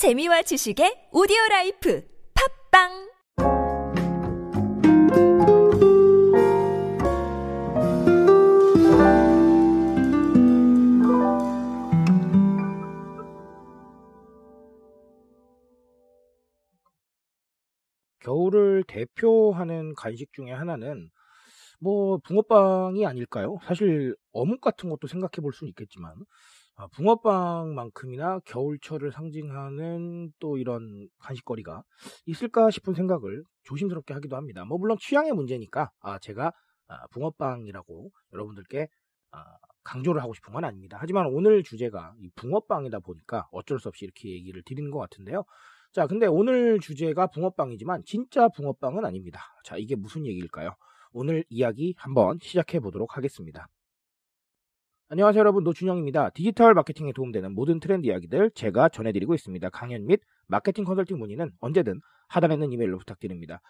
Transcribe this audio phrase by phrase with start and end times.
[0.00, 2.02] 재미와 지식의 오디오 life
[2.72, 2.88] 팟빵
[18.20, 21.10] 겨울을 대표하는 간식 중에 하나는
[21.78, 23.58] 뭐 붕어빵이 아닐까요?
[23.64, 26.14] 사실 어묵 같은 것도 생각해 볼 수는 있겠지만
[26.76, 31.82] 아, 붕어빵만큼이나 겨울철을 상징하는 또 이런 간식거리가
[32.26, 34.64] 있을까 싶은 생각을 조심스럽게 하기도 합니다.
[34.64, 36.52] 뭐 물론 취향의 문제니까 아, 제가
[36.88, 38.88] 아, 붕어빵이라고 여러분들께
[39.32, 39.44] 아,
[39.84, 40.98] 강조를 하고 싶은 건 아닙니다.
[41.00, 45.44] 하지만 오늘 주제가 이 붕어빵이다 보니까 어쩔 수 없이 이렇게 얘기를 드리는 것 같은데요.
[45.92, 49.40] 자, 근데 오늘 주제가 붕어빵이지만 진짜 붕어빵은 아닙니다.
[49.64, 50.74] 자, 이게 무슨 얘기일까요?
[51.12, 53.66] 오늘 이야기 한번 시작해 보도록 하겠습니다.
[55.12, 56.30] 안녕하세요 여러분 노준영입니다.
[56.30, 59.68] 디지털 마케팅에 도움되는 모든 트렌드 이야기들 제가 전해드리고 있습니다.
[59.70, 63.60] 강연 및 마케팅 컨설팅 문의는 언제든 하단에 있는 이메일로 부탁드립니다.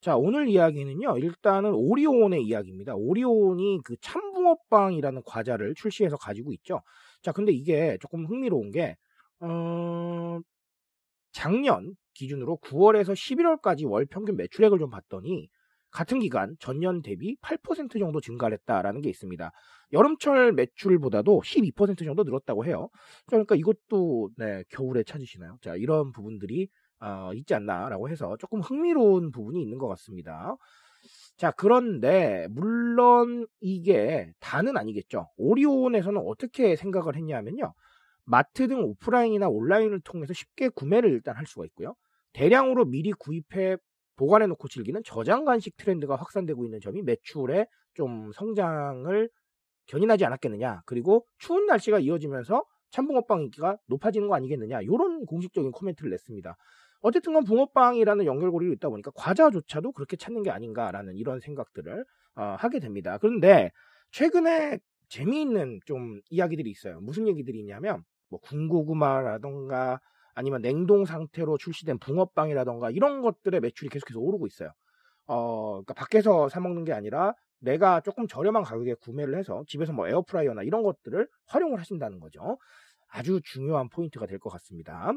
[0.00, 2.94] 자 오늘 이야기는요 일단은 오리온의 이야기입니다.
[2.94, 6.80] 오리온이 그 참붕어빵이라는 과자를 출시해서 가지고 있죠.
[7.22, 8.96] 자 근데 이게 조금 흥미로운 게
[9.40, 10.38] 어...
[11.32, 15.48] 작년 기준으로 9월에서 11월까지 월 평균 매출액을 좀 봤더니
[15.94, 19.52] 같은 기간 전년 대비 8% 정도 증가를 했다라는 게 있습니다.
[19.92, 22.88] 여름철 매출보다도 12% 정도 늘었다고 해요.
[23.26, 25.56] 그러니까 이것도 네, 겨울에 찾으시나요?
[25.62, 26.68] 자, 이런 부분들이
[27.00, 30.56] 어, 있지 않나라고 해서 조금 흥미로운 부분이 있는 것 같습니다.
[31.36, 35.28] 자, 그런데 물론 이게 다는 아니겠죠.
[35.36, 37.72] 오리온에서는 어떻게 생각을 했냐면요.
[38.24, 41.94] 마트 등 오프라인이나 온라인을 통해서 쉽게 구매를 일단 할 수가 있고요.
[42.32, 43.76] 대량으로 미리 구입해
[44.16, 49.30] 보관해 놓고 즐기는 저장 간식 트렌드가 확산되고 있는 점이 매출에 좀 성장을
[49.86, 50.82] 견인하지 않았겠느냐.
[50.86, 54.80] 그리고 추운 날씨가 이어지면서 참붕어빵 인기가 높아지는 거 아니겠느냐.
[54.82, 56.56] 이런 공식적인 코멘트를 냈습니다.
[57.00, 62.04] 어쨌든 건 붕어빵이라는 연결고리가 있다 보니까 과자조차도 그렇게 찾는 게 아닌가라는 이런 생각들을
[62.36, 63.18] 어, 하게 됩니다.
[63.20, 63.70] 그런데
[64.10, 67.00] 최근에 재미있는 좀 이야기들이 있어요.
[67.00, 70.00] 무슨 얘기들이 있냐면 뭐 군고구마라던가
[70.34, 74.70] 아니면 냉동 상태로 출시된 붕어빵이라던가 이런 것들의 매출이 계속해서 오르고 있어요.
[75.26, 80.08] 어, 그러니까 밖에서 사 먹는 게 아니라 내가 조금 저렴한 가격에 구매를 해서 집에서 뭐
[80.08, 82.58] 에어프라이어나 이런 것들을 활용을 하신다는 거죠.
[83.08, 85.12] 아주 중요한 포인트가 될 것 같습니다.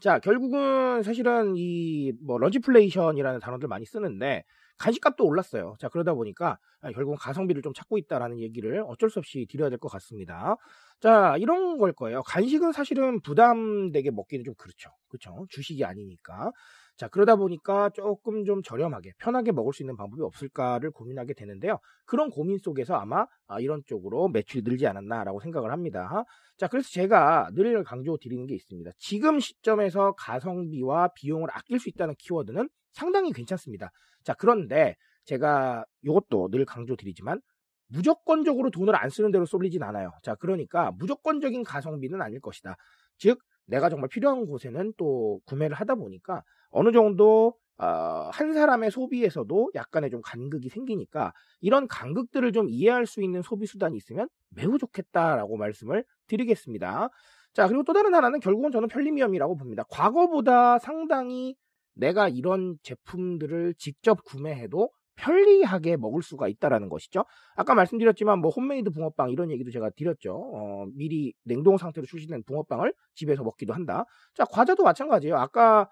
[0.00, 4.44] 자, 결국은 사실은 이 뭐 lunchflation이라는 단어들 많이 쓰는데
[4.78, 5.76] 간식값도 올랐어요.
[5.80, 6.58] 자, 그러다 보니까
[6.94, 10.56] 결국은 가성비를 좀 찾고 있다라는 얘기를 어쩔 수 없이 드려야 될 것 같습니다.
[11.00, 12.22] 자, 이런 걸 거예요.
[12.22, 14.90] 간식은 사실은 부담되게 먹기는 좀 그렇죠.
[15.08, 15.46] 그렇죠?
[15.50, 16.50] 주식이 아니니까.
[16.96, 21.78] 자, 그러다 보니까 조금 좀 저렴하게, 편하게 먹을 수 있는 방법이 없을까를 고민하게 되는데요.
[22.06, 26.24] 그런 고민 속에서 아마 아, 이런 쪽으로 매출이 늘지 않았나라고 생각을 합니다.
[26.56, 28.92] 자, 그래서 제가 늘 강조 드리는 게 있습니다.
[28.98, 33.90] 지금 시점에서 가성비와 비용을 아낄 수 있다는 키워드는 상당히 괜찮습니다.
[34.22, 34.94] 자, 그런데
[35.24, 37.40] 제가 이것도 늘 강조 드리지만
[37.88, 40.10] 무조건적으로 돈을 안 쓰는 대로 쏠리진 않아요.
[40.22, 42.76] 자, 그러니까 무조건적인 가성비는 아닐 것이다.
[43.18, 46.42] 즉, 내가 정말 필요한 곳에는 또 구매를 하다 보니까
[46.74, 53.22] 어느 정도 어, 한 사람의 소비에서도 약간의 좀 간극이 생기니까 이런 간극들을 좀 이해할 수
[53.22, 57.08] 있는 소비 수단이 있으면 매우 좋겠다라고 말씀을 드리겠습니다.
[57.52, 59.84] 자, 그리고 또 다른 하나는 결국은 저는 편리미엄이라고 봅니다.
[59.88, 61.54] 과거보다 상당히
[61.94, 67.24] 내가 이런 제품들을 직접 구매해도 편리하게 먹을 수가 있다라는 것이죠.
[67.54, 70.34] 아까 말씀드렸지만 뭐 홈메이드 붕어빵 이런 얘기도 제가 드렸죠.
[70.34, 74.04] 어, 미리 냉동 상태로 출시된 붕어빵을 집에서 먹기도 한다.
[74.34, 75.36] 자, 과자도 마찬가지예요.
[75.36, 75.88] 아까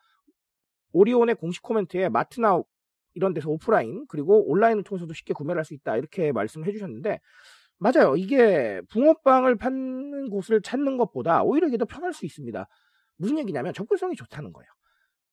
[0.92, 2.62] 오리온의 공식 코멘트에 마트나
[3.14, 7.20] 이런 데서 오프라인 그리고 온라인을 통해서도 쉽게 구매를 할 수 있다 이렇게 말씀을 해주셨는데
[7.78, 8.16] 맞아요.
[8.16, 12.66] 이게 붕어빵을 파는 곳을 찾는 것보다 오히려 이게 더 편할 수 있습니다.
[13.16, 14.68] 무슨 얘기냐면 접근성이 좋다는 거예요.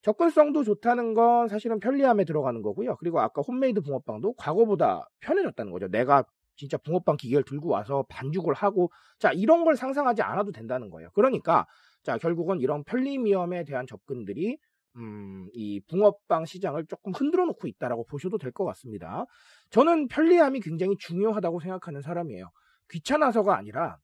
[0.02, 2.96] 접근성도 좋다는 건 사실은 편리함에 들어가는 거고요.
[2.98, 5.88] 그리고 아까 홈메이드 붕어빵도 과거보다 편해졌다는 거죠.
[5.90, 6.24] 내가
[6.56, 11.10] 진짜 붕어빵 기계를 들고 와서 반죽을 하고 자 이런 걸 상상하지 않아도 된다는 거예요.
[11.14, 11.66] 그러니까
[12.04, 14.58] 자 결국은 이런 편리미엄에 대한 접근들이
[15.00, 19.26] 음, 이 붕어빵 시장을 조금 흔들어 놓고 있다라고 보셔도 될 것 같습니다.
[19.72, 22.50] 저는 편리함이 굉장히 중요하다고 생각하는 사람이에요.
[22.92, 23.98] 귀찮아서가 아니라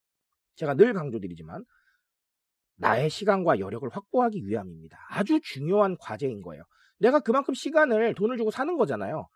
[0.56, 1.66] 제가 늘 강조드리지만
[2.78, 4.98] 나의 시간과 여력을 확보하기 위함입니다.
[5.10, 6.64] 아주 중요한 과제인 거예요.
[7.00, 9.28] 내가 그만큼 시간을 돈을 주고 사는 거잖아요.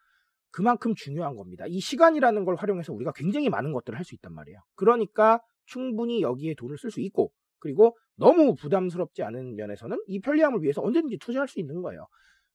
[0.51, 1.65] 그만큼 중요한 겁니다.
[1.67, 4.59] 이 시간이라는 걸 활용해서 우리가 굉장히 많은 것들을 할 수 있단 말이에요.
[4.75, 10.81] 그러니까 충분히 여기에 돈을 쓸 수 있고 그리고 너무 부담스럽지 않은 면에서는 이 편리함을 위해서
[10.81, 12.07] 언제든지 투자할 수 있는 거예요.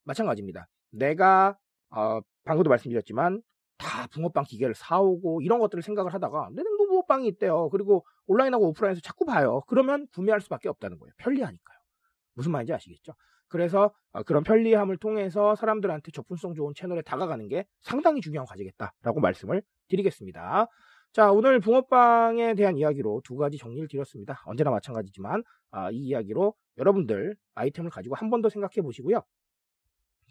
[0.05, 0.67] 마찬가지입니다.
[0.91, 1.57] 내가
[1.91, 3.43] 어, 방금도 말씀드렸지만
[3.79, 7.69] 다 붕어빵 기계를 사오고 이런 것들을 생각을 하다가 내 냉동 붕어빵이 있대요.
[7.71, 9.63] 그리고 온라인하고 오프라인에서 자꾸 봐요.
[9.67, 11.13] 그러면 구매할 수밖에 없다는 거예요.
[11.19, 11.79] 편리하니까요.
[12.35, 13.15] 무슨 말인지 아시겠죠?
[13.49, 19.63] 그래서 어, 그런 편리함을 통해서 사람들한테 접근성 좋은 채널에 다가가는 게 상당히 중요한 과제겠다라고 말씀을
[19.89, 20.69] 드리겠습니다.
[21.15, 24.43] 자, 오늘 붕어빵에 대한 이야기로 두 가지 정리를 드렸습니다.
[24.47, 29.23] 언제나 마찬가지지만 아, 이 이야기로 여러분들 아이템을 가지고 한 번 더 생각해 보시고요.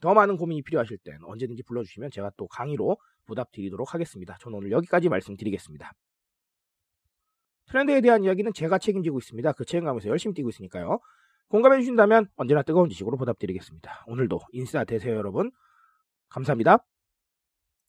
[0.01, 4.37] 더 많은 고민이 필요하실 땐 언제든지 불러주시면 제가 또 강의로 보답 드리도록 하겠습니다.
[4.41, 5.93] 저는 오늘 여기까지 말씀드리겠습니다.
[7.67, 9.53] 트렌드에 대한 이야기는 제가 책임지고 있습니다.
[9.53, 10.99] 그 책임감에서 열심히 뛰고 있으니까요.
[11.47, 14.05] 공감해 주신다면 언제나 뜨거운 지식으로 보답드리겠습니다.
[14.07, 15.51] 오늘도 인싸 되세요 여러분.
[16.29, 16.83] 감사합니다.